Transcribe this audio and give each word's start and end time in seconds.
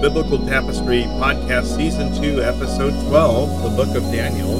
Biblical 0.00 0.38
Tapestry 0.46 1.02
Podcast 1.18 1.74
Season 1.74 2.14
2, 2.22 2.40
Episode 2.40 2.92
12, 3.08 3.62
the 3.64 3.70
Book 3.70 3.96
of 3.96 4.04
Daniel 4.12 4.56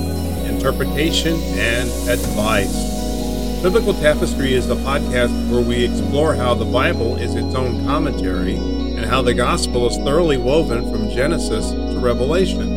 Interpretation 0.46 1.34
and 1.54 1.88
Advice. 2.08 3.62
Biblical 3.62 3.94
Tapestry 3.94 4.54
is 4.54 4.66
the 4.66 4.74
podcast 4.74 5.30
where 5.48 5.60
we 5.60 5.84
explore 5.84 6.34
how 6.34 6.54
the 6.54 6.64
Bible 6.64 7.14
is 7.14 7.36
its 7.36 7.54
own 7.54 7.84
commentary 7.86 8.56
and 8.56 9.04
how 9.04 9.22
the 9.22 9.32
Gospel 9.32 9.86
is 9.86 9.96
thoroughly 9.98 10.38
woven 10.38 10.90
from 10.90 11.08
Genesis 11.08 11.70
to 11.70 12.00
Revelation. 12.00 12.72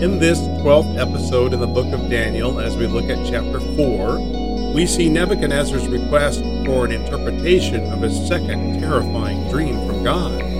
In 0.00 0.20
this 0.20 0.38
12th 0.38 0.96
episode 0.98 1.52
in 1.52 1.58
the 1.58 1.66
book 1.66 1.92
of 1.92 2.08
Daniel, 2.08 2.60
as 2.60 2.76
we 2.76 2.86
look 2.86 3.10
at 3.10 3.26
chapter 3.28 3.58
4, 3.58 4.72
we 4.72 4.86
see 4.86 5.08
Nebuchadnezzar's 5.08 5.88
request 5.88 6.42
for 6.64 6.84
an 6.84 6.92
interpretation 6.92 7.90
of 7.90 8.02
his 8.02 8.28
second 8.28 8.78
terrifying 8.78 9.50
dream 9.50 9.84
from 9.84 10.04
God. 10.04 10.57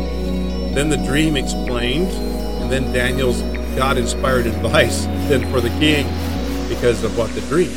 Then 0.79 0.91
the 0.91 0.97
dream 0.97 1.37
explained, 1.37 2.07
and 2.63 2.71
then 2.71 2.93
Daniel's 2.93 3.43
God 3.75 3.99
inspired 3.99 4.47
advice 4.47 5.07
then 5.27 5.51
for 5.51 5.61
the 5.61 5.71
king 5.71 6.07
because 6.69 7.03
of 7.03 7.19
what 7.19 7.35
the 7.35 7.41
dream 7.41 7.73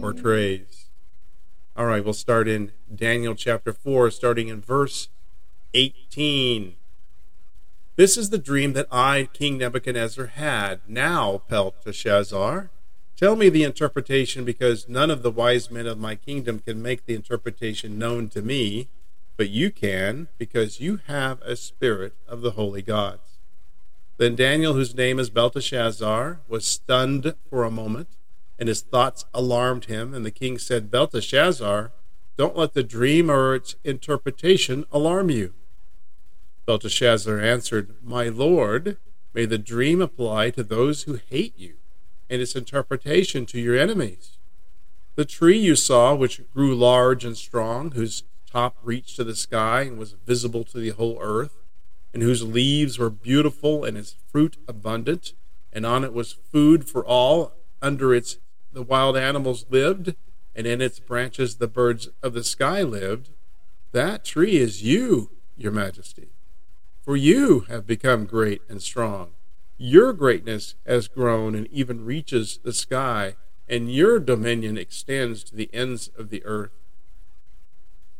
portrays. 0.00 0.86
All 1.76 1.86
right, 1.86 2.04
we'll 2.04 2.12
start 2.12 2.46
in 2.46 2.70
Daniel 2.94 3.34
chapter 3.34 3.72
4, 3.72 4.08
starting 4.12 4.46
in 4.46 4.60
verse 4.60 5.08
18. 5.74 6.76
This 7.96 8.16
is 8.16 8.30
the 8.30 8.38
dream 8.38 8.72
that 8.74 8.86
I, 8.88 9.28
King 9.32 9.58
Nebuchadnezzar, 9.58 10.26
had. 10.26 10.78
Now, 10.86 11.42
Belteshazzar, 11.48 12.70
tell 13.16 13.34
me 13.34 13.48
the 13.48 13.64
interpretation, 13.64 14.44
because 14.44 14.88
none 14.88 15.10
of 15.10 15.24
the 15.24 15.32
wise 15.32 15.72
men 15.72 15.88
of 15.88 15.98
my 15.98 16.14
kingdom 16.14 16.60
can 16.60 16.80
make 16.80 17.06
the 17.06 17.16
interpretation 17.16 17.98
known 17.98 18.28
to 18.28 18.42
me 18.42 18.86
but 19.36 19.50
you 19.50 19.70
can 19.70 20.28
because 20.38 20.80
you 20.80 21.00
have 21.06 21.40
a 21.42 21.56
spirit 21.56 22.14
of 22.28 22.40
the 22.40 22.52
holy 22.52 22.82
gods. 22.82 23.38
Then 24.16 24.36
Daniel, 24.36 24.74
whose 24.74 24.94
name 24.94 25.18
is 25.18 25.30
Belteshazzar, 25.30 26.40
was 26.46 26.64
stunned 26.64 27.34
for 27.50 27.64
a 27.64 27.70
moment, 27.70 28.08
and 28.58 28.68
his 28.68 28.80
thoughts 28.80 29.24
alarmed 29.34 29.86
him. 29.86 30.14
And 30.14 30.24
the 30.24 30.30
king 30.30 30.58
said, 30.58 30.90
Belteshazzar, 30.90 31.90
don't 32.36 32.56
let 32.56 32.74
the 32.74 32.84
dream 32.84 33.30
or 33.30 33.56
its 33.56 33.74
interpretation 33.82 34.84
alarm 34.92 35.30
you. 35.30 35.52
Belteshazzar 36.66 37.40
answered, 37.40 37.94
My 38.02 38.28
lord, 38.28 38.96
may 39.34 39.46
the 39.46 39.58
dream 39.58 40.00
apply 40.00 40.50
to 40.50 40.62
those 40.62 41.02
who 41.02 41.18
hate 41.28 41.58
you, 41.58 41.74
and 42.30 42.40
its 42.40 42.54
interpretation 42.54 43.46
to 43.46 43.60
your 43.60 43.76
enemies. 43.76 44.38
The 45.16 45.24
tree 45.24 45.58
you 45.58 45.76
saw, 45.76 46.14
which 46.14 46.40
grew 46.52 46.74
large 46.74 47.24
and 47.24 47.36
strong, 47.36 47.92
whose 47.92 48.22
top 48.54 48.76
reached 48.84 49.16
to 49.16 49.24
the 49.24 49.34
sky 49.34 49.82
and 49.82 49.98
was 49.98 50.14
visible 50.24 50.62
to 50.62 50.78
the 50.78 50.90
whole 50.90 51.18
earth, 51.20 51.56
and 52.12 52.22
whose 52.22 52.44
leaves 52.44 53.00
were 53.00 53.10
beautiful 53.10 53.84
and 53.84 53.98
its 53.98 54.14
fruit 54.30 54.56
abundant, 54.68 55.32
and 55.72 55.84
on 55.84 56.04
it 56.04 56.12
was 56.12 56.38
food 56.52 56.88
for 56.88 57.04
all. 57.04 57.52
Under 57.82 58.14
its 58.14 58.38
the 58.72 58.82
wild 58.82 59.16
animals 59.16 59.66
lived, 59.70 60.14
and 60.54 60.68
in 60.68 60.80
its 60.80 61.00
branches 61.00 61.56
the 61.56 61.66
birds 61.66 62.08
of 62.22 62.32
the 62.32 62.44
sky 62.44 62.82
lived. 62.82 63.30
That 63.90 64.24
tree 64.24 64.56
is 64.56 64.84
you, 64.84 65.30
your 65.56 65.72
majesty. 65.72 66.28
For 67.02 67.16
you 67.16 67.60
have 67.68 67.88
become 67.88 68.24
great 68.24 68.62
and 68.68 68.80
strong. 68.80 69.32
Your 69.76 70.12
greatness 70.12 70.76
has 70.86 71.08
grown 71.08 71.56
and 71.56 71.66
even 71.72 72.04
reaches 72.04 72.60
the 72.62 72.72
sky, 72.72 73.34
and 73.68 73.92
your 73.92 74.20
dominion 74.20 74.78
extends 74.78 75.42
to 75.44 75.56
the 75.56 75.70
ends 75.72 76.08
of 76.16 76.30
the 76.30 76.44
earth. 76.44 76.70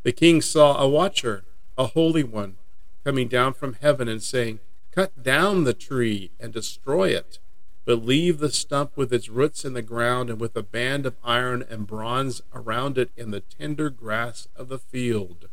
The 0.05 0.13
king 0.13 0.43
saw 0.43 0.79
a 0.79 0.87
watcher, 0.87 1.45
a 1.79 1.87
holy 1.87 2.23
one, 2.23 2.57
coming 3.05 3.27
down 3.27 3.55
from 3.55 3.79
heaven 3.81 4.07
and 4.07 4.23
saying, 4.23 4.61
Cut 4.93 5.23
down 5.23 5.65
the 5.65 5.73
tree 5.73 6.31
and 6.39 6.53
destroy 6.53 7.09
it, 7.09 7.39
but 7.87 8.05
leave 8.05 8.39
the 8.39 8.51
stump 8.51 8.99
with 8.99 9.15
its 9.15 9.31
roots 9.31 9.65
in 9.65 9.73
the 9.73 9.81
ground 9.81 10.29
and 10.29 10.39
with 10.39 10.55
a 10.57 10.63
band 10.63 11.07
of 11.07 11.17
iron 11.25 11.65
and 11.71 11.87
bronze 11.87 12.43
around 12.55 12.99
it 12.99 13.13
in 13.17 13.31
the 13.31 13.41
tender 13.41 13.89
grass 13.89 14.47
of 14.55 14.69
the 14.69 14.79
field. 14.79 15.49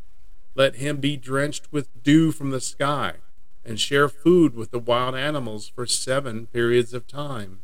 Let 0.54 0.76
him 0.76 0.98
be 0.98 1.16
drenched 1.16 1.72
with 1.72 2.04
dew 2.04 2.34
from 2.34 2.52
the 2.52 2.60
sky 2.60 3.16
and 3.64 3.80
share 3.80 4.10
food 4.10 4.54
with 4.54 4.72
the 4.72 4.80
wild 4.80 5.16
animals 5.16 5.70
for 5.70 5.86
seven 5.86 6.48
periods 6.48 6.94
of 6.94 7.08
time. 7.08 7.60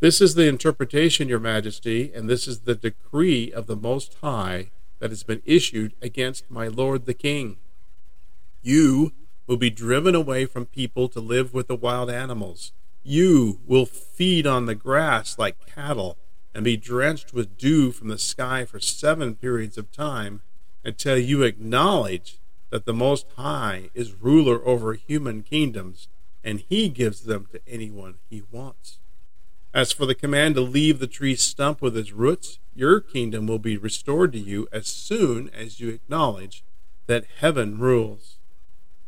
This 0.00 0.22
is 0.22 0.34
the 0.34 0.48
interpretation, 0.48 1.28
Your 1.28 1.40
Majesty, 1.40 2.10
and 2.14 2.26
this 2.26 2.48
is 2.48 2.60
the 2.60 2.74
decree 2.74 3.52
of 3.52 3.66
the 3.66 3.76
Most 3.76 4.16
High 4.22 4.70
that 5.00 5.10
has 5.10 5.22
been 5.24 5.42
issued 5.44 5.94
against 6.00 6.50
my 6.50 6.68
lord 6.68 7.06
the 7.06 7.14
king. 7.14 7.56
You 8.62 9.12
will 9.46 9.56
be 9.56 9.70
driven 9.70 10.14
away 10.14 10.46
from 10.46 10.66
people 10.66 11.08
to 11.08 11.20
live 11.20 11.52
with 11.52 11.66
the 11.66 11.74
wild 11.74 12.08
animals. 12.08 12.72
You 13.02 13.60
will 13.66 13.86
feed 13.86 14.46
on 14.46 14.66
the 14.66 14.74
grass 14.74 15.38
like 15.38 15.66
cattle 15.66 16.18
and 16.54 16.64
be 16.64 16.76
drenched 16.76 17.32
with 17.32 17.58
dew 17.58 17.90
from 17.90 18.08
the 18.08 18.18
sky 18.18 18.64
for 18.64 18.78
seven 18.78 19.34
periods 19.34 19.78
of 19.78 19.90
time 19.90 20.42
until 20.84 21.18
you 21.18 21.42
acknowledge 21.42 22.38
that 22.70 22.84
the 22.84 22.92
Most 22.92 23.26
High 23.36 23.90
is 23.94 24.14
ruler 24.20 24.64
over 24.64 24.94
human 24.94 25.42
kingdoms 25.42 26.08
and 26.44 26.60
he 26.68 26.88
gives 26.88 27.22
them 27.22 27.46
to 27.52 27.60
anyone 27.66 28.16
he 28.28 28.42
wants. 28.50 28.98
As 29.72 29.92
for 29.92 30.04
the 30.04 30.16
command 30.16 30.56
to 30.56 30.60
leave 30.62 30.98
the 30.98 31.06
tree 31.06 31.36
stump 31.36 31.80
with 31.80 31.96
its 31.96 32.12
roots, 32.12 32.58
your 32.74 33.00
kingdom 33.00 33.46
will 33.46 33.60
be 33.60 33.76
restored 33.76 34.32
to 34.32 34.38
you 34.38 34.66
as 34.72 34.88
soon 34.88 35.48
as 35.50 35.78
you 35.78 35.90
acknowledge 35.90 36.64
that 37.06 37.26
heaven 37.38 37.78
rules. 37.78 38.38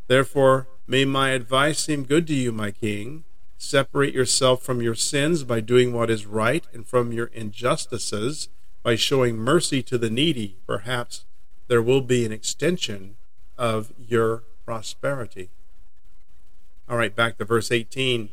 Therefore, 0.07 0.69
may 0.87 1.05
my 1.05 1.31
advice 1.31 1.81
seem 1.81 2.05
good 2.05 2.27
to 2.29 2.35
you, 2.35 2.53
my 2.53 2.71
king. 2.71 3.25
Separate 3.59 4.15
yourself 4.15 4.63
from 4.63 4.83
your 4.83 4.95
sins 4.95 5.43
by 5.43 5.61
doing 5.61 5.93
what 5.93 6.11
is 6.11 6.27
right, 6.27 6.67
and 6.73 6.87
from 6.87 7.13
your 7.13 7.27
injustices 7.27 8.49
by 8.83 8.97
showing 8.97 9.37
mercy 9.37 9.83
to 9.83 9.99
the 9.99 10.11
needy. 10.11 10.57
Perhaps 10.67 11.25
there 11.69 11.83
will 11.83 12.01
be 12.01 12.25
an 12.25 12.33
extension 12.33 13.17
of 13.57 13.93
your 13.97 14.45
prosperity. 14.65 15.51
All 16.89 16.97
right, 16.97 17.15
back 17.15 17.39
to 17.39 17.45
verse 17.45 17.71
18. 17.71 18.31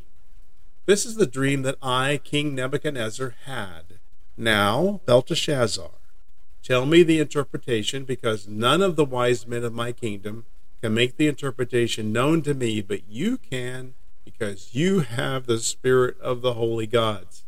This 0.89 1.05
is 1.05 1.17
the 1.17 1.27
dream 1.27 1.61
that 1.61 1.77
I, 1.83 2.19
King 2.23 2.55
Nebuchadnezzar, 2.55 3.35
had. 3.45 3.99
Now, 4.35 5.01
Belteshazzar, 5.05 5.91
tell 6.63 6.87
me 6.87 7.03
the 7.03 7.19
interpretation, 7.19 8.05
because 8.05 8.47
none 8.47 8.81
of 8.81 8.95
the 8.95 9.05
wise 9.05 9.45
men 9.45 9.63
of 9.63 9.71
my 9.71 9.91
kingdom 9.91 10.45
can 10.81 10.95
make 10.95 11.15
the 11.15 11.27
interpretation 11.27 12.11
known 12.11 12.41
to 12.41 12.55
me, 12.55 12.81
but 12.81 13.07
you 13.07 13.37
can, 13.37 13.93
because 14.25 14.73
you 14.73 15.01
have 15.01 15.45
the 15.45 15.59
spirit 15.59 16.19
of 16.21 16.41
the 16.41 16.55
holy 16.55 16.87
gods. 16.87 17.43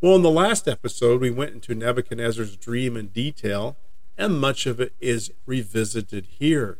Well, 0.00 0.14
in 0.14 0.22
the 0.22 0.30
last 0.30 0.68
episode, 0.68 1.20
we 1.20 1.30
went 1.32 1.54
into 1.54 1.74
Nebuchadnezzar's 1.74 2.56
dream 2.56 2.96
in 2.96 3.08
detail, 3.08 3.78
and 4.16 4.40
much 4.40 4.66
of 4.66 4.78
it 4.78 4.92
is 5.00 5.32
revisited 5.44 6.28
here. 6.38 6.78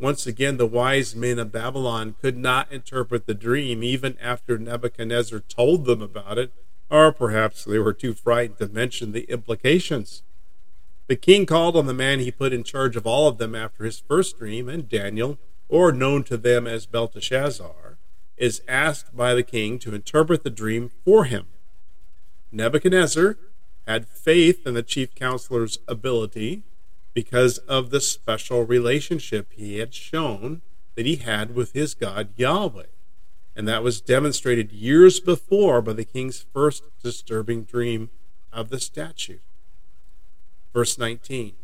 Once 0.00 0.26
again, 0.26 0.56
the 0.58 0.66
wise 0.66 1.16
men 1.16 1.38
of 1.40 1.50
Babylon 1.50 2.14
could 2.20 2.36
not 2.36 2.70
interpret 2.70 3.26
the 3.26 3.34
dream 3.34 3.82
even 3.82 4.16
after 4.20 4.56
Nebuchadnezzar 4.56 5.40
told 5.40 5.86
them 5.86 6.00
about 6.00 6.38
it, 6.38 6.52
or 6.88 7.12
perhaps 7.12 7.64
they 7.64 7.78
were 7.78 7.92
too 7.92 8.14
frightened 8.14 8.58
to 8.58 8.68
mention 8.68 9.10
the 9.10 9.24
implications. 9.30 10.22
The 11.08 11.16
king 11.16 11.46
called 11.46 11.74
on 11.74 11.86
the 11.86 11.94
man 11.94 12.20
he 12.20 12.30
put 12.30 12.52
in 12.52 12.62
charge 12.62 12.94
of 12.94 13.06
all 13.06 13.26
of 13.26 13.38
them 13.38 13.54
after 13.54 13.84
his 13.84 13.98
first 13.98 14.38
dream, 14.38 14.68
and 14.68 14.88
Daniel, 14.88 15.38
or 15.68 15.90
known 15.90 16.22
to 16.24 16.36
them 16.36 16.66
as 16.66 16.86
Belteshazzar, 16.86 17.98
is 18.36 18.62
asked 18.68 19.16
by 19.16 19.34
the 19.34 19.42
king 19.42 19.80
to 19.80 19.94
interpret 19.94 20.44
the 20.44 20.50
dream 20.50 20.92
for 21.04 21.24
him. 21.24 21.46
Nebuchadnezzar 22.52 23.36
had 23.86 24.08
faith 24.08 24.66
in 24.66 24.74
the 24.74 24.82
chief 24.82 25.14
counselor's 25.14 25.78
ability 25.88 26.62
because 27.18 27.58
of 27.66 27.90
the 27.90 28.00
special 28.00 28.64
relationship 28.64 29.48
he 29.50 29.78
had 29.78 29.92
shown 29.92 30.62
that 30.94 31.04
he 31.04 31.16
had 31.16 31.52
with 31.52 31.72
his 31.72 31.92
God 31.92 32.28
Yahweh. 32.36 32.84
And 33.56 33.66
that 33.66 33.82
was 33.82 34.00
demonstrated 34.00 34.70
years 34.70 35.18
before 35.18 35.82
by 35.82 35.94
the 35.94 36.04
king's 36.04 36.46
first 36.54 36.84
disturbing 37.02 37.64
dream 37.64 38.10
of 38.52 38.68
the 38.68 38.78
statue. 38.78 39.40
Verse 40.72 40.96
19 40.96 41.54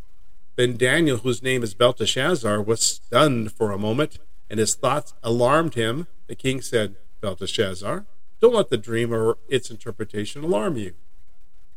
Then 0.56 0.76
Daniel, 0.76 1.18
whose 1.18 1.40
name 1.40 1.62
is 1.62 1.72
Belteshazzar, 1.72 2.60
was 2.60 2.80
stunned 2.80 3.52
for 3.52 3.70
a 3.70 3.78
moment, 3.78 4.18
and 4.50 4.58
his 4.58 4.74
thoughts 4.74 5.14
alarmed 5.22 5.74
him. 5.74 6.08
The 6.26 6.34
king 6.34 6.62
said, 6.62 6.96
Belteshazzar, 7.20 8.06
don't 8.40 8.56
let 8.56 8.70
the 8.70 8.76
dream 8.76 9.14
or 9.14 9.38
its 9.48 9.70
interpretation 9.70 10.42
alarm 10.42 10.76
you. 10.76 10.94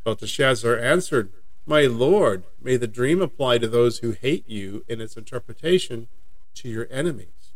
Belteshazzar 0.03 0.79
answered, 0.79 1.31
my 1.67 1.81
Lord, 1.81 2.43
may 2.61 2.77
the 2.77 2.87
dream 2.87 3.21
apply 3.21 3.57
to 3.57 3.67
those 3.67 3.99
who 3.99 4.11
hate 4.11 4.47
you 4.49 4.85
in 4.87 5.01
its 5.01 5.17
interpretation 5.17 6.07
to 6.55 6.69
your 6.69 6.87
enemies. 6.89 7.51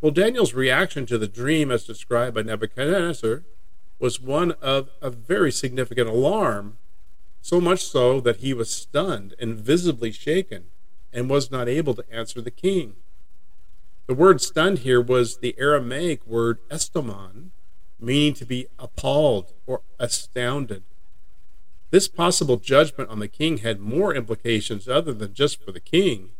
Well, 0.00 0.10
Daniel's 0.10 0.54
reaction 0.54 1.06
to 1.06 1.16
the 1.16 1.28
dream 1.28 1.70
as 1.70 1.84
described 1.84 2.34
by 2.34 2.42
Nebuchadnezzar 2.42 3.44
was 4.00 4.20
one 4.20 4.52
of 4.60 4.90
a 5.00 5.10
very 5.10 5.52
significant 5.52 6.08
alarm, 6.08 6.78
so 7.40 7.60
much 7.60 7.84
so 7.84 8.20
that 8.20 8.38
he 8.38 8.52
was 8.52 8.68
stunned 8.68 9.36
and 9.38 9.54
visibly 9.54 10.10
shaken 10.10 10.64
and 11.12 11.30
was 11.30 11.52
not 11.52 11.68
able 11.68 11.94
to 11.94 12.04
answer 12.12 12.40
the 12.40 12.50
king. 12.50 12.96
The 14.08 14.14
word 14.14 14.40
stunned 14.40 14.80
here 14.80 15.00
was 15.00 15.38
the 15.38 15.54
Aramaic 15.56 16.26
word 16.26 16.58
estomon, 16.68 17.50
meaning 18.00 18.34
to 18.34 18.44
be 18.44 18.66
appalled 18.80 19.52
or 19.64 19.82
astounded. 20.00 20.82
This 21.92 22.08
possible 22.08 22.56
judgment 22.56 23.10
on 23.10 23.18
the 23.18 23.28
king 23.28 23.58
had 23.58 23.78
more 23.78 24.14
implications 24.14 24.88
other 24.88 25.12
than 25.12 25.34
just 25.34 25.62
for 25.62 25.72
the 25.72 25.78
king. 25.78 26.30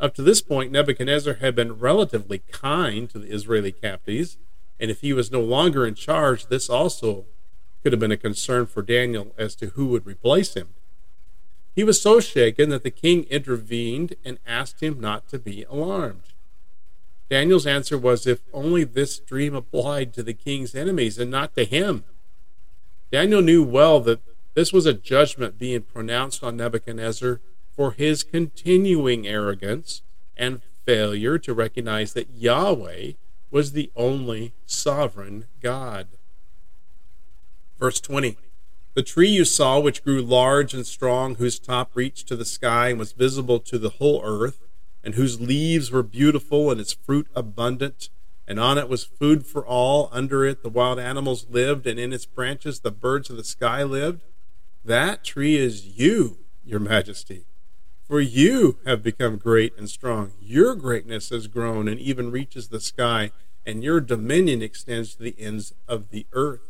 Up 0.00 0.14
to 0.14 0.22
this 0.22 0.40
point, 0.40 0.72
Nebuchadnezzar 0.72 1.34
had 1.34 1.54
been 1.54 1.78
relatively 1.78 2.38
kind 2.50 3.10
to 3.10 3.18
the 3.18 3.30
Israeli 3.30 3.72
captives, 3.72 4.38
and 4.80 4.90
if 4.90 5.02
he 5.02 5.12
was 5.12 5.30
no 5.30 5.42
longer 5.42 5.86
in 5.86 5.94
charge, 5.94 6.46
this 6.46 6.70
also 6.70 7.26
could 7.82 7.92
have 7.92 8.00
been 8.00 8.10
a 8.10 8.16
concern 8.16 8.64
for 8.64 8.80
Daniel 8.80 9.34
as 9.36 9.54
to 9.56 9.66
who 9.66 9.84
would 9.88 10.06
replace 10.06 10.54
him. 10.54 10.68
He 11.76 11.84
was 11.84 12.00
so 12.00 12.18
shaken 12.18 12.70
that 12.70 12.82
the 12.82 12.90
king 12.90 13.24
intervened 13.24 14.14
and 14.24 14.38
asked 14.46 14.82
him 14.82 14.98
not 14.98 15.28
to 15.28 15.38
be 15.38 15.64
alarmed. 15.64 16.32
Daniel's 17.28 17.66
answer 17.66 17.98
was 17.98 18.26
if 18.26 18.40
only 18.54 18.84
this 18.84 19.18
dream 19.18 19.54
applied 19.54 20.14
to 20.14 20.22
the 20.22 20.34
king's 20.34 20.74
enemies 20.74 21.18
and 21.18 21.30
not 21.30 21.54
to 21.54 21.66
him. 21.66 22.04
Daniel 23.10 23.42
knew 23.42 23.62
well 23.62 24.00
that 24.00 24.20
this 24.54 24.72
was 24.72 24.86
a 24.86 24.92
judgment 24.92 25.58
being 25.58 25.82
pronounced 25.82 26.42
on 26.44 26.56
Nebuchadnezzar 26.56 27.40
for 27.74 27.92
his 27.92 28.22
continuing 28.22 29.26
arrogance 29.26 30.02
and 30.36 30.60
failure 30.84 31.38
to 31.38 31.54
recognize 31.54 32.12
that 32.12 32.30
Yahweh 32.34 33.12
was 33.50 33.72
the 33.72 33.90
only 33.96 34.52
sovereign 34.66 35.46
God. 35.60 36.08
Verse 37.78 38.00
20 38.00 38.36
The 38.94 39.02
tree 39.02 39.28
you 39.28 39.44
saw, 39.44 39.78
which 39.78 40.04
grew 40.04 40.22
large 40.22 40.74
and 40.74 40.86
strong, 40.86 41.36
whose 41.36 41.58
top 41.58 41.90
reached 41.94 42.28
to 42.28 42.36
the 42.36 42.44
sky 42.44 42.88
and 42.88 42.98
was 42.98 43.12
visible 43.12 43.60
to 43.60 43.78
the 43.78 43.90
whole 43.90 44.22
earth, 44.24 44.60
and 45.02 45.14
whose 45.14 45.40
leaves 45.40 45.90
were 45.90 46.02
beautiful 46.02 46.70
and 46.70 46.80
its 46.80 46.92
fruit 46.92 47.28
abundant, 47.34 48.10
and 48.46 48.60
on 48.60 48.78
it 48.78 48.88
was 48.88 49.04
food 49.04 49.46
for 49.46 49.64
all. 49.66 50.08
Under 50.12 50.44
it 50.44 50.62
the 50.62 50.68
wild 50.68 50.98
animals 50.98 51.46
lived, 51.48 51.86
and 51.86 51.98
in 51.98 52.12
its 52.12 52.26
branches 52.26 52.80
the 52.80 52.90
birds 52.90 53.30
of 53.30 53.36
the 53.36 53.44
sky 53.44 53.82
lived. 53.82 54.22
That 54.84 55.24
tree 55.24 55.56
is 55.56 55.86
you, 55.98 56.38
your 56.64 56.80
majesty. 56.80 57.44
For 58.06 58.20
you 58.20 58.78
have 58.84 59.02
become 59.02 59.38
great 59.38 59.72
and 59.78 59.88
strong. 59.88 60.32
Your 60.40 60.74
greatness 60.74 61.30
has 61.30 61.46
grown 61.46 61.88
and 61.88 62.00
even 62.00 62.30
reaches 62.30 62.68
the 62.68 62.80
sky, 62.80 63.30
and 63.64 63.84
your 63.84 64.00
dominion 64.00 64.60
extends 64.60 65.14
to 65.14 65.22
the 65.22 65.36
ends 65.38 65.72
of 65.86 66.10
the 66.10 66.26
earth. 66.32 66.60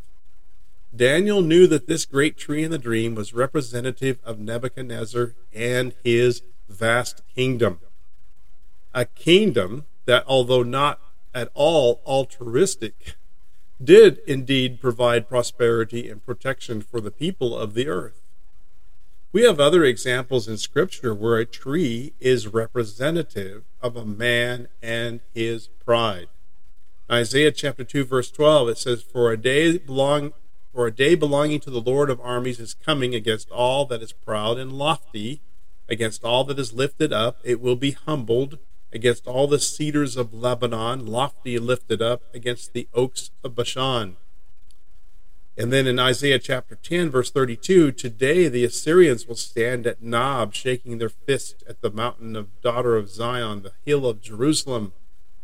Daniel 0.94 1.40
knew 1.40 1.66
that 1.66 1.86
this 1.86 2.04
great 2.04 2.36
tree 2.36 2.62
in 2.62 2.70
the 2.70 2.78
dream 2.78 3.14
was 3.14 3.32
representative 3.32 4.18
of 4.24 4.38
Nebuchadnezzar 4.38 5.34
and 5.54 5.94
his 6.04 6.42
vast 6.68 7.22
kingdom. 7.34 7.80
A 8.92 9.06
kingdom 9.06 9.86
that, 10.04 10.22
although 10.26 10.62
not 10.62 11.00
at 11.34 11.50
all 11.54 12.02
altruistic, 12.06 13.16
did 13.84 14.18
indeed 14.26 14.80
provide 14.80 15.28
prosperity 15.28 16.08
and 16.08 16.24
protection 16.24 16.80
for 16.80 17.00
the 17.00 17.10
people 17.10 17.56
of 17.56 17.74
the 17.74 17.88
earth. 17.88 18.20
We 19.32 19.42
have 19.44 19.58
other 19.58 19.82
examples 19.82 20.46
in 20.46 20.58
Scripture 20.58 21.14
where 21.14 21.38
a 21.38 21.46
tree 21.46 22.12
is 22.20 22.48
representative 22.48 23.64
of 23.80 23.96
a 23.96 24.04
man 24.04 24.68
and 24.82 25.20
his 25.34 25.68
pride. 25.68 26.28
Isaiah 27.10 27.52
chapter 27.52 27.84
2 27.84 28.04
verse 28.04 28.30
12 28.30 28.68
it 28.70 28.78
says 28.78 29.02
for 29.02 29.32
a 29.32 29.36
day 29.36 29.76
belong 29.78 30.32
for 30.72 30.86
a 30.86 30.94
day 30.94 31.14
belonging 31.14 31.60
to 31.60 31.70
the 31.70 31.80
Lord 31.80 32.08
of 32.08 32.20
armies 32.20 32.60
is 32.60 32.74
coming 32.74 33.14
against 33.14 33.50
all 33.50 33.84
that 33.86 34.02
is 34.02 34.12
proud 34.12 34.58
and 34.58 34.72
lofty 34.72 35.40
against 35.88 36.24
all 36.24 36.44
that 36.44 36.58
is 36.58 36.72
lifted 36.72 37.12
up 37.12 37.38
it 37.42 37.60
will 37.60 37.76
be 37.76 37.90
humbled 37.90 38.58
against 38.92 39.26
all 39.26 39.46
the 39.46 39.58
cedars 39.58 40.16
of 40.16 40.34
Lebanon, 40.34 41.06
lofty 41.06 41.58
lifted 41.58 42.02
up, 42.02 42.22
against 42.34 42.72
the 42.72 42.88
oaks 42.92 43.30
of 43.42 43.54
Bashan. 43.54 44.16
And 45.56 45.72
then 45.72 45.86
in 45.86 45.98
Isaiah 45.98 46.38
chapter 46.38 46.74
10, 46.74 47.10
verse 47.10 47.30
32, 47.30 47.92
today 47.92 48.48
the 48.48 48.64
Assyrians 48.64 49.26
will 49.26 49.36
stand 49.36 49.86
at 49.86 50.02
Nob, 50.02 50.54
shaking 50.54 50.98
their 50.98 51.10
fist 51.10 51.62
at 51.68 51.82
the 51.82 51.90
mountain 51.90 52.36
of 52.36 52.60
daughter 52.62 52.96
of 52.96 53.10
Zion, 53.10 53.62
the 53.62 53.72
hill 53.84 54.06
of 54.06 54.22
Jerusalem. 54.22 54.92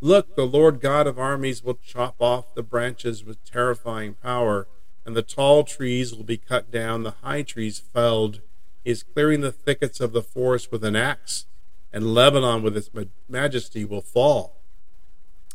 Look, 0.01 0.35
the 0.35 0.47
Lord 0.47 0.79
God 0.79 1.05
of 1.05 1.19
armies 1.19 1.63
will 1.63 1.77
chop 1.85 2.15
off 2.19 2.55
the 2.55 2.63
branches 2.63 3.23
with 3.23 3.43
terrifying 3.45 4.15
power, 4.15 4.67
and 5.05 5.15
the 5.15 5.21
tall 5.21 5.63
trees 5.63 6.15
will 6.15 6.23
be 6.23 6.37
cut 6.37 6.71
down, 6.71 7.03
the 7.03 7.15
high 7.21 7.43
trees 7.43 7.79
felled. 7.79 8.41
He 8.83 8.91
is 8.91 9.03
clearing 9.03 9.41
the 9.41 9.51
thickets 9.51 9.99
of 9.99 10.11
the 10.11 10.23
forest 10.23 10.71
with 10.71 10.83
an 10.83 10.95
axe 10.95 11.45
and 11.91 12.13
Lebanon 12.13 12.61
with 12.61 12.77
its 12.77 12.89
majesty 13.27 13.83
will 13.83 14.01
fall. 14.01 14.61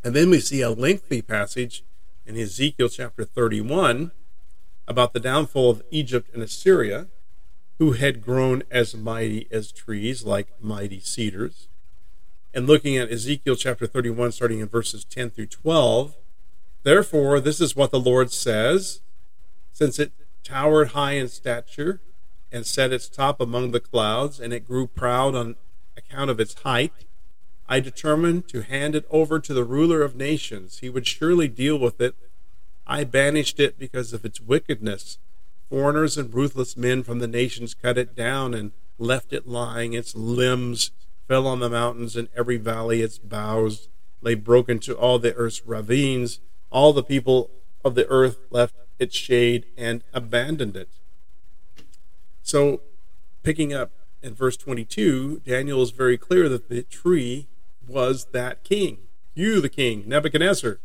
And 0.02 0.14
then 0.14 0.30
we 0.30 0.40
see 0.40 0.60
a 0.60 0.70
lengthy 0.70 1.22
passage 1.22 1.84
in 2.26 2.36
Ezekiel 2.36 2.88
chapter 2.88 3.24
31 3.24 4.12
about 4.86 5.12
the 5.12 5.20
downfall 5.20 5.70
of 5.70 5.82
Egypt 5.90 6.30
and 6.34 6.42
Assyria, 6.42 7.06
who 7.78 7.92
had 7.92 8.22
grown 8.22 8.62
as 8.70 8.94
mighty 8.94 9.48
as 9.50 9.72
trees, 9.72 10.24
like 10.24 10.48
mighty 10.60 11.00
cedars. 11.00 11.68
And 12.52 12.66
looking 12.66 12.96
at 12.96 13.10
Ezekiel 13.10 13.56
chapter 13.56 13.86
31, 13.86 14.32
starting 14.32 14.60
in 14.60 14.68
verses 14.68 15.04
10 15.04 15.30
through 15.30 15.46
12, 15.46 16.16
therefore, 16.82 17.40
this 17.40 17.60
is 17.60 17.74
what 17.74 17.90
the 17.90 18.00
Lord 18.00 18.30
says 18.30 19.00
since 19.72 19.98
it 19.98 20.12
towered 20.44 20.88
high 20.88 21.12
in 21.12 21.28
stature 21.28 22.00
and 22.52 22.64
set 22.64 22.92
its 22.92 23.08
top 23.08 23.40
among 23.40 23.72
the 23.72 23.80
clouds, 23.80 24.38
and 24.38 24.52
it 24.52 24.64
grew 24.64 24.86
proud 24.86 25.34
on 25.34 25.56
account 25.96 26.30
of 26.30 26.40
its 26.40 26.54
height, 26.62 26.92
I 27.68 27.80
determined 27.80 28.48
to 28.48 28.62
hand 28.62 28.94
it 28.94 29.06
over 29.10 29.40
to 29.40 29.54
the 29.54 29.64
ruler 29.64 30.02
of 30.02 30.16
nations. 30.16 30.78
He 30.78 30.90
would 30.90 31.06
surely 31.06 31.48
deal 31.48 31.78
with 31.78 32.00
it. 32.00 32.14
I 32.86 33.04
banished 33.04 33.58
it 33.58 33.78
because 33.78 34.12
of 34.12 34.24
its 34.24 34.40
wickedness. 34.40 35.18
Foreigners 35.70 36.18
and 36.18 36.32
ruthless 36.32 36.76
men 36.76 37.02
from 37.02 37.20
the 37.20 37.26
nations 37.26 37.74
cut 37.74 37.96
it 37.96 38.14
down 38.14 38.52
and 38.52 38.72
left 38.98 39.32
it 39.32 39.46
lying. 39.46 39.94
Its 39.94 40.14
limbs 40.14 40.90
fell 41.26 41.46
on 41.46 41.60
the 41.60 41.70
mountains 41.70 42.16
and 42.16 42.28
every 42.36 42.58
valley. 42.58 43.00
Its 43.00 43.18
boughs 43.18 43.88
lay 44.20 44.34
broken 44.34 44.78
to 44.80 44.94
all 44.94 45.18
the 45.18 45.34
earth's 45.34 45.64
ravines. 45.64 46.40
All 46.70 46.92
the 46.92 47.02
people 47.02 47.50
of 47.84 47.94
the 47.94 48.06
earth 48.08 48.38
left 48.50 48.74
its 48.98 49.16
shade 49.16 49.64
and 49.76 50.04
abandoned 50.12 50.76
it. 50.76 50.88
So, 52.42 52.82
picking 53.42 53.72
up 53.72 53.90
in 54.24 54.34
verse 54.34 54.56
22, 54.56 55.42
Daniel 55.44 55.82
is 55.82 55.90
very 55.90 56.16
clear 56.16 56.48
that 56.48 56.68
the 56.68 56.82
tree 56.84 57.46
was 57.86 58.28
that 58.32 58.64
king. 58.64 58.98
You, 59.34 59.60
the 59.60 59.68
king, 59.68 60.04
Nebuchadnezzar. 60.06 60.78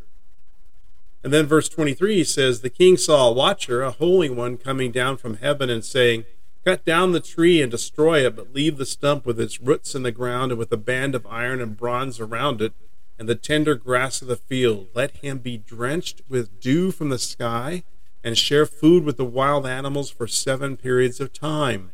And 1.23 1.31
then 1.33 1.45
verse 1.45 1.69
23 1.69 2.23
says, 2.25 2.61
The 2.61 2.69
king 2.69 2.97
saw 2.97 3.29
a 3.29 3.33
watcher, 3.33 3.81
a 3.81 3.91
holy 3.91 4.29
one, 4.29 4.57
coming 4.57 4.91
down 4.91 5.17
from 5.17 5.37
heaven 5.37 5.69
and 5.69 5.85
saying, 5.85 6.25
Cut 6.65 6.83
down 6.83 7.13
the 7.13 7.21
tree 7.21 7.61
and 7.61 7.71
destroy 7.71 8.25
it, 8.25 8.35
but 8.35 8.53
leave 8.53 8.77
the 8.77 8.85
stump 8.85 9.25
with 9.25 9.39
its 9.39 9.61
roots 9.61 9.95
in 9.95 10.03
the 10.03 10.11
ground 10.11 10.51
and 10.51 10.59
with 10.59 10.71
a 10.73 10.77
band 10.77 11.15
of 11.15 11.25
iron 11.25 11.61
and 11.61 11.77
bronze 11.77 12.19
around 12.19 12.61
it, 12.61 12.73
and 13.17 13.29
the 13.29 13.35
tender 13.35 13.75
grass 13.75 14.21
of 14.21 14.27
the 14.27 14.35
field. 14.35 14.87
Let 14.93 15.17
him 15.17 15.37
be 15.39 15.57
drenched 15.57 16.21
with 16.27 16.59
dew 16.59 16.91
from 16.91 17.09
the 17.09 17.17
sky 17.17 17.83
and 18.21 18.37
share 18.37 18.65
food 18.65 19.05
with 19.05 19.15
the 19.15 19.25
wild 19.25 19.65
animals 19.65 20.09
for 20.09 20.27
seven 20.27 20.75
periods 20.75 21.21
of 21.21 21.31
time. 21.31 21.91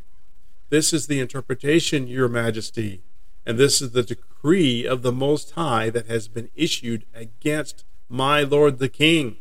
This 0.76 0.92
is 0.92 1.08
the 1.08 1.22
interpretation, 1.22 2.06
Your 2.06 2.28
Majesty, 2.28 3.02
and 3.46 3.58
this 3.58 3.82
is 3.82 3.92
the 3.92 4.04
decree 4.04 4.86
of 4.86 5.04
the 5.04 5.12
Most 5.14 5.52
High 5.52 5.90
that 5.92 6.08
has 6.08 6.28
been 6.28 6.50
issued 6.54 7.06
against 7.14 7.86
my 8.10 8.42
Lord 8.42 8.80
the 8.80 8.90
King. 8.90 9.38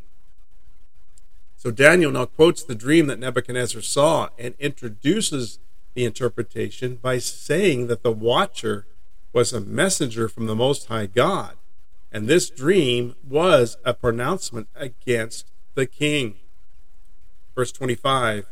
So 1.56 1.72
Daniel 1.72 2.12
now 2.12 2.26
quotes 2.26 2.62
the 2.62 2.76
dream 2.76 3.08
that 3.08 3.18
Nebuchadnezzar 3.18 3.82
saw 3.82 4.28
and 4.38 4.54
introduces 4.60 5.58
the 5.94 6.04
interpretation 6.04 7.00
by 7.02 7.18
saying 7.18 7.88
that 7.88 8.04
the 8.04 8.12
watcher 8.12 8.86
was 9.32 9.52
a 9.52 9.60
messenger 9.60 10.28
from 10.28 10.46
the 10.46 10.54
Most 10.54 10.86
High 10.86 11.06
God, 11.06 11.56
and 12.12 12.28
this 12.28 12.48
dream 12.48 13.16
was 13.28 13.76
a 13.84 13.92
pronouncement 13.92 14.68
against 14.76 15.50
the 15.74 15.86
king. 15.86 16.36
Verse 17.56 17.72
25 17.72 18.46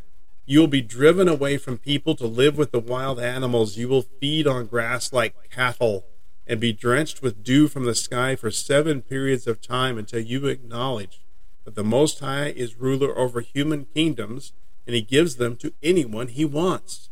you 0.45 0.59
will 0.59 0.67
be 0.67 0.81
driven 0.81 1.27
away 1.27 1.57
from 1.57 1.77
people 1.77 2.15
to 2.15 2.27
live 2.27 2.57
with 2.57 2.71
the 2.71 2.79
wild 2.79 3.19
animals. 3.19 3.77
You 3.77 3.87
will 3.87 4.01
feed 4.01 4.45
on 4.45 4.65
grass 4.65 5.13
like 5.13 5.49
cattle 5.49 6.05
and 6.45 6.59
be 6.59 6.73
drenched 6.73 7.21
with 7.21 7.43
dew 7.43 7.67
from 7.67 7.85
the 7.85 7.95
sky 7.95 8.35
for 8.35 8.51
seven 8.51 9.01
periods 9.01 9.47
of 9.47 9.61
time 9.61 9.97
until 9.97 10.19
you 10.19 10.47
acknowledge 10.47 11.21
that 11.63 11.75
the 11.75 11.83
Most 11.83 12.19
High 12.19 12.47
is 12.47 12.75
ruler 12.75 13.17
over 13.17 13.39
human 13.39 13.85
kingdoms 13.85 14.51
and 14.85 14.95
he 14.95 15.01
gives 15.01 15.37
them 15.37 15.55
to 15.57 15.73
anyone 15.81 16.27
he 16.27 16.43
wants. 16.43 17.09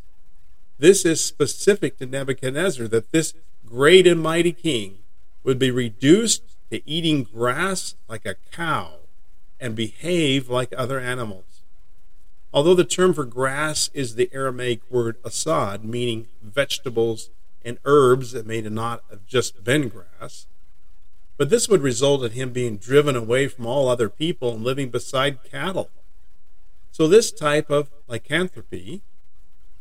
This 0.78 1.06
is 1.06 1.24
specific 1.24 1.98
to 1.98 2.06
Nebuchadnezzar 2.06 2.88
that 2.88 3.12
this 3.12 3.34
great 3.64 4.06
and 4.06 4.20
mighty 4.20 4.52
king 4.52 4.98
would 5.42 5.58
be 5.58 5.70
reduced 5.70 6.42
to 6.70 6.86
eating 6.88 7.22
grass 7.22 7.94
like 8.08 8.26
a 8.26 8.36
cow 8.50 8.96
and 9.58 9.74
behave 9.74 10.50
like 10.50 10.74
other 10.76 11.00
animals. 11.00 11.51
Although 12.52 12.74
the 12.74 12.84
term 12.84 13.14
for 13.14 13.24
grass 13.24 13.88
is 13.94 14.14
the 14.14 14.28
Aramaic 14.32 14.80
word 14.90 15.16
asad, 15.24 15.84
meaning 15.84 16.26
vegetables 16.42 17.30
and 17.64 17.78
herbs 17.84 18.32
that 18.32 18.46
may 18.46 18.60
not 18.60 19.02
have 19.10 19.26
just 19.26 19.64
been 19.64 19.88
grass, 19.88 20.46
But 21.38 21.48
this 21.48 21.68
would 21.68 21.80
result 21.80 22.22
in 22.22 22.32
him 22.32 22.52
being 22.52 22.76
driven 22.76 23.16
away 23.16 23.48
from 23.48 23.66
all 23.66 23.88
other 23.88 24.08
people 24.08 24.54
and 24.54 24.62
living 24.62 24.90
beside 24.90 25.42
cattle. 25.42 25.90
So, 26.92 27.08
this 27.08 27.32
type 27.32 27.70
of 27.70 27.90
lycanthropy 28.06 29.00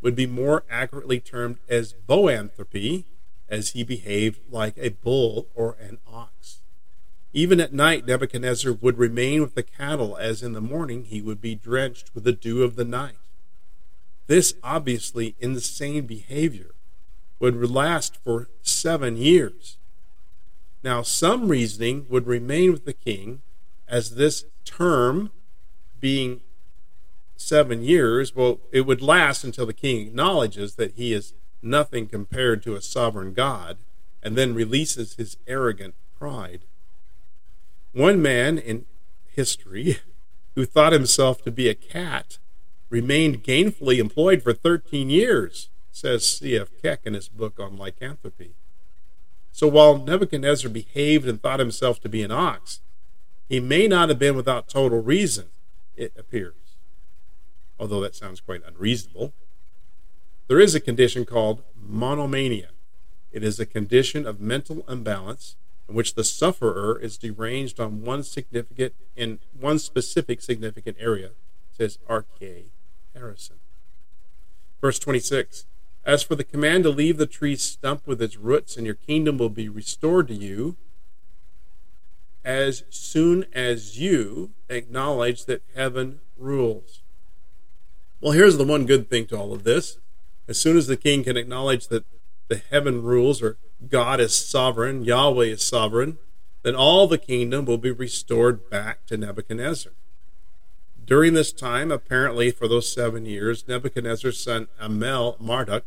would 0.02 0.16
be 0.16 0.26
more 0.26 0.64
accurately 0.70 1.20
termed 1.20 1.58
as 1.70 1.94
boanthropy, 2.08 3.04
as 3.50 3.72
he 3.72 3.84
behaved 3.84 4.40
like 4.50 4.78
a 4.78 4.90
bull 4.90 5.48
or 5.54 5.76
an 5.80 6.00
ox. 6.08 6.62
Even 7.34 7.60
at 7.62 7.74
night, 7.74 8.06
Nebuchadnezzar 8.06 8.74
would 8.74 8.98
remain 8.98 9.42
with 9.42 9.56
the 9.56 9.64
cattle, 9.64 10.18
as 10.18 10.44
in 10.44 10.52
the 10.52 10.62
morning 10.62 11.06
he 11.06 11.22
would 11.22 11.40
be 11.40 11.56
drenched 11.56 12.14
with 12.14 12.26
the 12.26 12.34
dew 12.34 12.64
of 12.64 12.76
the 12.76 12.84
night. 12.84 13.18
This 14.28 14.54
obviously 14.64 15.36
insane 15.40 16.06
behavior 16.06 16.72
would 17.40 17.70
last 17.70 18.18
for 18.24 18.50
seven 18.62 19.18
years. 19.18 19.78
Now, 20.84 21.02
some 21.02 21.48
reasoning 21.48 22.06
would 22.10 22.28
remain 22.28 22.72
with 22.72 22.86
the 22.86 22.94
king 22.94 23.42
as 23.88 24.16
this 24.16 24.46
term 24.66 25.32
being 26.00 26.42
seven 27.38 27.84
years, 27.84 28.36
well, 28.36 28.60
it 28.72 28.82
would 28.82 29.02
last 29.02 29.44
until 29.44 29.66
the 29.66 29.74
king 29.74 30.08
acknowledges 30.08 30.76
that 30.76 30.94
he 30.94 31.14
is 31.14 31.34
nothing 31.62 32.08
compared 32.08 32.64
to 32.64 32.76
a 32.76 32.82
sovereign 32.82 33.34
God 33.34 33.78
and 34.24 34.36
then 34.36 34.54
releases 34.54 35.16
his 35.16 35.38
arrogant 35.48 35.96
pride. 36.18 36.62
One 37.94 38.22
man 38.22 38.58
in 38.58 38.86
history 39.36 39.98
who 40.56 40.66
thought 40.66 40.94
himself 40.94 41.44
to 41.44 41.52
be 41.52 41.68
a 41.68 41.74
cat 41.74 42.38
remained 42.90 43.44
gainfully 43.44 43.98
employed 43.98 44.44
for 44.44 44.54
13 44.54 45.10
years, 45.10 45.70
says 45.92 46.26
C.F. 46.26 46.70
Keck 46.82 47.02
in 47.06 47.14
his 47.14 47.28
book 47.28 47.60
on 47.60 47.78
lycanthropy. 47.78 48.52
So 49.52 49.68
while 49.68 49.98
Nebuchadnezzar 49.98 50.70
behaved 50.70 51.28
and 51.28 51.42
thought 51.42 51.60
himself 51.60 52.00
to 52.02 52.10
be 52.10 52.24
an 52.24 52.32
ox, 52.32 52.80
he 53.50 53.60
may 53.60 53.88
not 53.88 54.10
have 54.10 54.20
been 54.20 54.36
without 54.36 54.70
total 54.70 55.02
reason, 55.02 55.48
it 55.98 56.14
appears. 56.18 56.54
Although 57.78 58.00
that 58.02 58.16
sounds 58.16 58.40
quite 58.40 58.62
unreasonable. 58.66 59.34
There 60.48 60.60
is 60.60 60.76
a 60.76 60.80
condition 60.80 61.26
called 61.26 61.62
monomania. 61.76 62.70
It 63.32 63.44
is 63.44 63.60
a 63.60 63.66
condition 63.66 64.26
of 64.26 64.40
mental 64.40 64.86
imbalance 64.88 65.56
in 65.92 65.98
which 65.98 66.16
the 66.16 66.24
sufferer 66.24 66.98
is 66.98 67.18
deranged 67.18 67.78
on 67.78 68.02
one 68.02 68.24
significant 68.24 68.94
in 69.14 69.40
one 69.60 69.78
specific 69.78 70.42
significant 70.42 70.96
area, 70.98 71.32
says 71.78 72.00
R.K. 72.08 72.68
Harrison. 73.14 73.58
Verse 74.80 75.00
26 75.00 75.66
As 76.06 76.24
for 76.24 76.36
the 76.36 76.46
command 76.46 76.86
to 76.86 76.90
leave 76.90 77.18
the 77.18 77.28
tree 77.28 77.58
stump 77.58 78.08
with 78.08 78.22
its 78.22 78.38
roots, 78.38 78.78
and 78.78 78.86
your 78.86 78.96
kingdom 78.96 79.38
will 79.38 79.50
be 79.50 79.68
restored 79.68 80.30
to 80.30 80.34
you, 80.34 80.78
as 82.46 82.86
soon 82.90 83.46
as 83.52 84.00
you 84.00 84.52
acknowledge 84.70 85.44
that 85.44 85.62
heaven 85.76 86.22
rules. 86.38 87.02
Well, 88.22 88.32
here's 88.32 88.58
the 88.58 88.64
one 88.64 88.86
good 88.86 89.10
thing 89.10 89.26
to 89.28 89.38
all 89.38 89.52
of 89.52 89.66
this. 89.66 89.98
As 90.48 90.58
soon 90.58 90.78
as 90.78 90.88
the 90.88 90.96
king 90.96 91.26
can 91.26 91.36
acknowledge 91.36 91.90
that 91.90 92.06
the 92.48 92.62
heaven 92.70 93.04
rules, 93.04 93.42
or 93.42 93.58
God 93.90 94.20
is 94.20 94.34
sovereign, 94.34 95.04
Yahweh 95.04 95.46
is 95.46 95.66
sovereign, 95.66 96.18
then 96.64 96.76
all 96.76 97.08
the 97.08 97.18
kingdom 97.18 97.66
will 97.66 97.78
be 97.78 97.92
restored 97.92 98.70
back 98.70 99.06
to 99.08 99.18
Nebuchadnezzar. 99.18 99.94
During 101.04 101.34
this 101.34 101.52
time, 101.52 101.92
apparently 101.92 102.52
for 102.52 102.68
those 102.68 102.92
seven 102.92 103.26
years, 103.26 103.68
Nebuchadnezzar's 103.68 104.42
son 104.42 104.68
Amel 104.80 105.36
Marduk, 105.40 105.84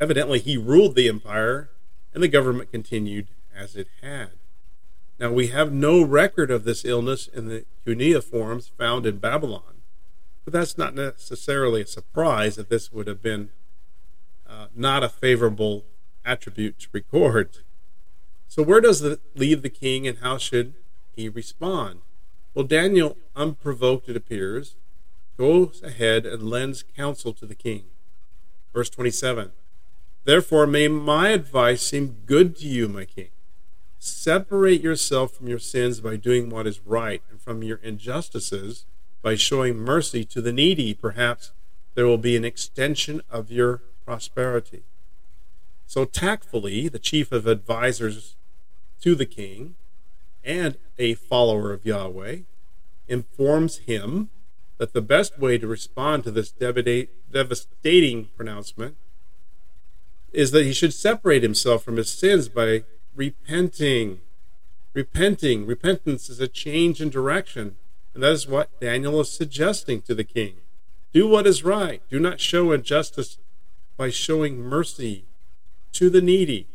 evidently 0.00 0.38
he 0.38 0.56
ruled 0.56 0.94
the 0.94 1.08
empire, 1.08 1.70
and 2.14 2.22
the 2.22 2.28
government 2.28 2.72
continued 2.72 3.28
as 3.54 3.76
it 3.76 3.88
had. 4.02 4.30
Now, 5.18 5.30
we 5.30 5.48
have 5.48 5.70
no 5.70 6.02
record 6.02 6.50
of 6.50 6.64
this 6.64 6.84
illness 6.84 7.28
in 7.28 7.46
the 7.46 7.66
cuneiforms 7.84 8.72
found 8.78 9.04
in 9.04 9.18
Babylon, 9.18 9.82
but 10.44 10.54
that's 10.54 10.78
not 10.78 10.94
necessarily 10.94 11.82
a 11.82 11.86
surprise 11.86 12.56
that 12.56 12.70
this 12.70 12.90
would 12.90 13.06
have 13.06 13.22
been 13.22 13.50
uh, 14.48 14.68
not 14.74 15.04
a 15.04 15.10
favorable 15.10 15.84
attribute 16.24 16.78
to 16.80 16.88
record. 16.92 17.58
So, 18.48 18.62
where 18.62 18.80
does 18.80 19.02
it 19.02 19.20
leave 19.34 19.62
the 19.62 19.70
king, 19.70 20.06
and 20.06 20.18
how 20.18 20.38
should 20.38 20.74
he 21.14 21.28
respond? 21.28 22.00
Well, 22.54 22.64
Daniel, 22.64 23.16
unprovoked 23.36 24.08
it 24.08 24.16
appears, 24.16 24.74
goes 25.38 25.82
ahead 25.82 26.26
and 26.26 26.42
lends 26.42 26.82
counsel 26.96 27.32
to 27.34 27.46
the 27.46 27.54
king. 27.54 27.84
Verse 28.74 28.90
27 28.90 29.52
Therefore, 30.24 30.66
may 30.66 30.88
my 30.88 31.28
advice 31.30 31.82
seem 31.82 32.18
good 32.26 32.56
to 32.56 32.66
you, 32.66 32.88
my 32.88 33.04
king. 33.04 33.28
Separate 33.98 34.80
yourself 34.80 35.32
from 35.32 35.48
your 35.48 35.58
sins 35.58 36.00
by 36.00 36.16
doing 36.16 36.50
what 36.50 36.66
is 36.66 36.80
right, 36.84 37.22
and 37.30 37.40
from 37.40 37.62
your 37.62 37.78
injustices 37.82 38.84
by 39.22 39.34
showing 39.34 39.76
mercy 39.76 40.24
to 40.24 40.40
the 40.40 40.52
needy. 40.52 40.94
Perhaps 40.94 41.52
there 41.94 42.06
will 42.06 42.18
be 42.18 42.36
an 42.36 42.44
extension 42.44 43.20
of 43.30 43.50
your 43.50 43.82
prosperity. 44.04 44.82
So, 45.90 46.04
tactfully, 46.04 46.86
the 46.86 47.00
chief 47.00 47.32
of 47.32 47.48
advisors 47.48 48.36
to 49.00 49.16
the 49.16 49.26
king 49.26 49.74
and 50.44 50.76
a 51.00 51.14
follower 51.14 51.72
of 51.72 51.84
Yahweh, 51.84 52.42
informs 53.08 53.78
him 53.78 54.30
that 54.78 54.92
the 54.92 55.02
best 55.02 55.36
way 55.40 55.58
to 55.58 55.66
respond 55.66 56.22
to 56.22 56.30
this 56.30 56.52
devastating 56.52 58.26
pronouncement 58.36 58.98
is 60.32 60.52
that 60.52 60.64
he 60.64 60.72
should 60.72 60.94
separate 60.94 61.42
himself 61.42 61.82
from 61.82 61.96
his 61.96 62.12
sins 62.12 62.48
by 62.48 62.84
repenting. 63.16 64.20
Repenting. 64.94 65.66
Repentance 65.66 66.30
is 66.30 66.38
a 66.38 66.46
change 66.46 67.02
in 67.02 67.10
direction. 67.10 67.74
And 68.14 68.22
that 68.22 68.30
is 68.30 68.46
what 68.46 68.78
Daniel 68.78 69.20
is 69.22 69.32
suggesting 69.32 70.02
to 70.02 70.14
the 70.14 70.22
king. 70.22 70.58
Do 71.12 71.26
what 71.26 71.48
is 71.48 71.64
right. 71.64 72.00
Do 72.08 72.20
not 72.20 72.38
show 72.38 72.70
injustice 72.70 73.38
by 73.96 74.10
showing 74.10 74.60
mercy 74.60 75.24
to 75.92 76.10
the 76.10 76.20
needy. 76.20 76.66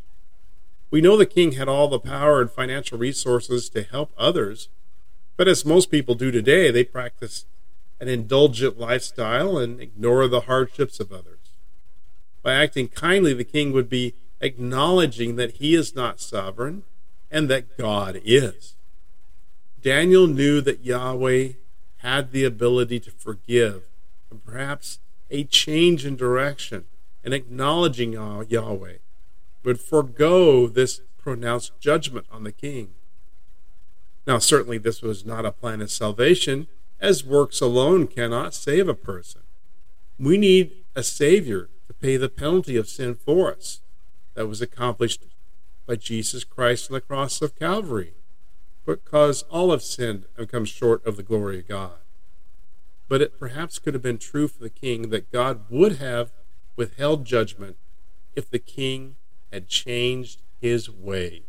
We 0.91 1.01
know 1.01 1.17
the 1.17 1.25
king 1.25 1.53
had 1.53 1.67
all 1.67 1.87
the 1.87 1.99
power 1.99 2.41
and 2.41 2.51
financial 2.51 2.97
resources 2.97 3.69
to 3.69 3.83
help 3.83 4.11
others, 4.17 4.69
but 5.37 5.47
as 5.47 5.65
most 5.65 5.91
people 5.91 6.15
do 6.15 6.31
today, 6.31 6.71
they 6.71 6.83
practice 6.83 7.45
an 7.99 8.07
indulgent 8.07 8.79
lifestyle 8.79 9.57
and 9.57 9.81
ignore 9.81 10.27
the 10.27 10.41
hardships 10.41 10.99
of 10.99 11.11
others. 11.11 11.39
By 12.43 12.53
acting 12.53 12.89
kindly, 12.89 13.33
the 13.33 13.43
king 13.43 13.71
would 13.73 13.89
be 13.89 14.13
acknowledging 14.39 15.35
that 15.35 15.53
he 15.53 15.73
is 15.73 15.95
not 15.95 16.19
sovereign 16.19 16.83
and 17.31 17.49
that 17.49 17.77
God 17.77 18.21
is. 18.23 18.75
Daniel 19.81 20.27
knew 20.27 20.61
that 20.61 20.83
Yahweh 20.83 21.53
had 21.97 22.31
the 22.31 22.43
ability 22.43 22.99
to 22.99 23.11
forgive 23.11 23.83
and 24.29 24.43
perhaps 24.45 24.99
a 25.31 25.43
change 25.43 26.05
in 26.05 26.15
direction 26.15 26.85
and 27.23 27.33
acknowledging 27.33 28.13
Yahweh 28.13 28.97
would 29.65 29.81
forego 29.81 30.67
this 30.67 31.01
pronounced 31.17 31.79
judgment 31.79 32.27
on 32.31 32.43
the 32.43 32.51
king. 32.51 32.93
Now, 34.27 34.37
certainly, 34.37 34.77
this 34.77 35.01
was 35.01 35.25
not 35.25 35.45
a 35.45 35.51
plan 35.51 35.81
of 35.81 35.91
salvation, 35.91 36.67
as 36.99 37.25
works 37.25 37.61
alone 37.61 38.07
cannot 38.07 38.53
save 38.53 38.87
a 38.87 38.93
person. 38.93 39.41
We 40.17 40.37
need 40.37 40.71
a 40.95 41.03
Savior 41.03 41.69
to 41.87 41.93
pay 41.93 42.17
the 42.17 42.29
penalty 42.29 42.77
of 42.77 42.87
sin 42.87 43.15
for 43.15 43.51
us. 43.51 43.81
That 44.35 44.47
was 44.47 44.61
accomplished 44.61 45.23
by 45.85 45.95
Jesus 45.95 46.43
Christ 46.43 46.89
on 46.89 46.95
the 46.95 47.01
cross 47.01 47.41
of 47.41 47.55
Calvary, 47.55 48.13
because 48.85 49.43
all 49.43 49.71
have 49.71 49.81
sinned 49.81 50.25
and 50.37 50.49
come 50.49 50.65
short 50.65 51.05
of 51.05 51.15
the 51.15 51.23
glory 51.23 51.59
of 51.59 51.67
God. 51.67 51.99
But 53.07 53.21
it 53.21 53.39
perhaps 53.39 53.79
could 53.79 53.93
have 53.93 54.03
been 54.03 54.17
true 54.17 54.47
for 54.47 54.61
the 54.61 54.69
king 54.69 55.09
that 55.09 55.31
God 55.31 55.61
would 55.69 55.97
have 55.97 56.31
withheld 56.75 57.25
judgment 57.25 57.77
if 58.35 58.49
the 58.49 58.59
king 58.59 59.15
had 59.55 59.69
changed 59.69 60.41
his 60.59 60.89
ways. 60.89 61.43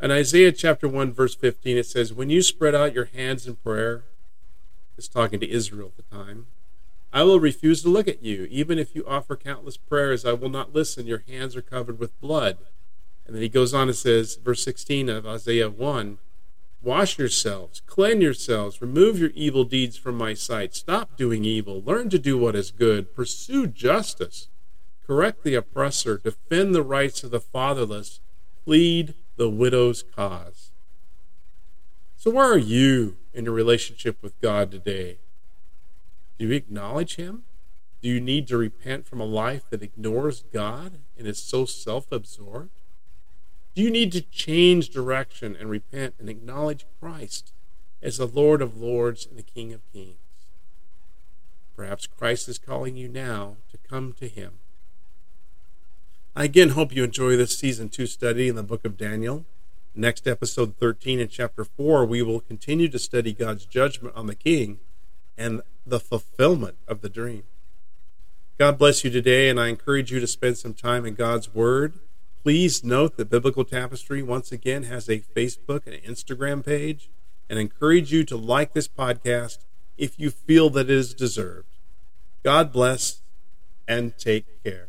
In 0.00 0.12
Isaiah 0.12 0.52
chapter 0.52 0.88
1, 0.88 1.12
verse 1.12 1.34
15, 1.34 1.76
it 1.76 1.86
says, 1.86 2.12
When 2.12 2.30
you 2.30 2.40
spread 2.40 2.72
out 2.72 2.94
your 2.94 3.06
hands 3.06 3.48
in 3.48 3.56
prayer, 3.56 4.04
it's 4.96 5.08
talking 5.08 5.40
to 5.40 5.50
Israel 5.50 5.88
at 5.88 5.96
the 5.96 6.16
time, 6.16 6.46
I 7.12 7.24
will 7.24 7.40
refuse 7.40 7.82
to 7.82 7.88
look 7.88 8.06
at 8.06 8.22
you. 8.22 8.46
Even 8.48 8.78
if 8.78 8.94
you 8.94 9.04
offer 9.08 9.34
countless 9.34 9.76
prayers, 9.76 10.24
I 10.24 10.34
will 10.34 10.50
not 10.50 10.72
listen. 10.72 11.08
Your 11.08 11.24
hands 11.26 11.56
are 11.56 11.62
covered 11.62 11.98
with 11.98 12.20
blood. 12.20 12.58
And 13.26 13.34
then 13.34 13.42
he 13.42 13.48
goes 13.48 13.74
on 13.74 13.88
and 13.88 13.96
says, 13.96 14.36
verse 14.36 14.62
16 14.62 15.08
of 15.08 15.26
Isaiah 15.26 15.68
1 15.70 16.18
Wash 16.80 17.18
yourselves, 17.18 17.82
cleanse 17.86 18.22
yourselves, 18.22 18.80
remove 18.80 19.18
your 19.18 19.30
evil 19.34 19.64
deeds 19.64 19.96
from 19.96 20.16
my 20.16 20.32
sight. 20.32 20.76
Stop 20.76 21.16
doing 21.16 21.44
evil, 21.44 21.82
learn 21.82 22.08
to 22.10 22.20
do 22.20 22.38
what 22.38 22.54
is 22.54 22.70
good, 22.70 23.16
pursue 23.16 23.66
justice 23.66 24.46
correct 25.08 25.42
the 25.42 25.54
oppressor, 25.54 26.18
defend 26.18 26.74
the 26.74 26.82
rights 26.82 27.24
of 27.24 27.30
the 27.30 27.40
fatherless, 27.40 28.20
plead 28.64 29.14
the 29.36 29.48
widow's 29.48 30.02
cause. 30.02 30.70
So, 32.16 32.30
where 32.30 32.52
are 32.52 32.58
you 32.58 33.16
in 33.32 33.46
your 33.46 33.54
relationship 33.54 34.22
with 34.22 34.38
God 34.42 34.70
today? 34.70 35.18
Do 36.38 36.46
you 36.46 36.52
acknowledge 36.52 37.16
Him? 37.16 37.44
Do 38.02 38.08
you 38.08 38.20
need 38.20 38.46
to 38.48 38.58
repent 38.58 39.06
from 39.06 39.20
a 39.20 39.24
life 39.24 39.62
that 39.70 39.82
ignores 39.82 40.44
God 40.52 40.98
and 41.16 41.26
is 41.26 41.42
so 41.42 41.64
self 41.64 42.12
absorbed? 42.12 42.82
Do 43.74 43.82
you 43.82 43.90
need 43.90 44.12
to 44.12 44.20
change 44.20 44.90
direction 44.90 45.56
and 45.58 45.70
repent 45.70 46.16
and 46.18 46.28
acknowledge 46.28 46.84
Christ 47.00 47.52
as 48.02 48.18
the 48.18 48.26
Lord 48.26 48.60
of 48.60 48.76
Lords 48.76 49.24
and 49.24 49.38
the 49.38 49.42
King 49.42 49.72
of 49.72 49.80
Kings? 49.92 50.16
Perhaps 51.74 52.08
Christ 52.08 52.48
is 52.48 52.58
calling 52.58 52.96
you 52.96 53.08
now 53.08 53.56
to 53.70 53.78
come 53.78 54.12
to 54.14 54.28
Him. 54.28 54.54
I 56.38 56.44
again 56.44 56.68
hope 56.68 56.94
you 56.94 57.02
enjoy 57.02 57.36
this 57.36 57.58
season 57.58 57.88
two 57.88 58.06
study 58.06 58.46
in 58.46 58.54
the 58.54 58.62
book 58.62 58.84
of 58.84 58.96
Daniel. 58.96 59.44
Next 59.92 60.28
episode 60.28 60.76
13 60.76 61.18
in 61.18 61.26
chapter 61.26 61.64
4, 61.64 62.04
we 62.04 62.22
will 62.22 62.38
continue 62.38 62.86
to 62.90 62.98
study 63.00 63.32
God's 63.32 63.66
judgment 63.66 64.14
on 64.14 64.28
the 64.28 64.36
king 64.36 64.78
and 65.36 65.62
the 65.84 65.98
fulfillment 65.98 66.76
of 66.86 67.00
the 67.00 67.08
dream. 67.08 67.42
God 68.56 68.78
bless 68.78 69.02
you 69.02 69.10
today, 69.10 69.48
and 69.48 69.58
I 69.58 69.66
encourage 69.66 70.12
you 70.12 70.20
to 70.20 70.28
spend 70.28 70.58
some 70.58 70.74
time 70.74 71.04
in 71.04 71.14
God's 71.14 71.52
Word. 71.52 71.94
Please 72.44 72.84
note 72.84 73.16
that 73.16 73.30
Biblical 73.30 73.64
Tapestry 73.64 74.22
once 74.22 74.52
again 74.52 74.84
has 74.84 75.08
a 75.08 75.18
Facebook 75.18 75.88
and 75.88 76.00
Instagram 76.04 76.64
page, 76.64 77.10
and 77.50 77.58
encourage 77.58 78.12
you 78.12 78.22
to 78.22 78.36
like 78.36 78.74
this 78.74 78.86
podcast 78.86 79.58
if 79.96 80.20
you 80.20 80.30
feel 80.30 80.70
that 80.70 80.88
it 80.88 80.90
is 80.90 81.14
deserved. 81.14 81.66
God 82.44 82.72
bless 82.72 83.22
and 83.88 84.16
take 84.16 84.62
care. 84.62 84.87